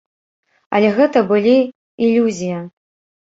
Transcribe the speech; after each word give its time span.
Але 0.77 0.89
гэта 0.99 1.23
былі 1.33 1.53
ілюзія. 2.07 2.57